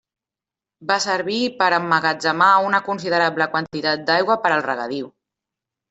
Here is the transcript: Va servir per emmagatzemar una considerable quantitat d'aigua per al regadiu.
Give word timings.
Va 0.91 0.97
servir 1.05 1.41
per 1.59 1.67
emmagatzemar 1.79 2.49
una 2.71 2.83
considerable 2.91 3.51
quantitat 3.55 4.11
d'aigua 4.13 4.43
per 4.47 4.57
al 4.59 4.69
regadiu. 4.73 5.17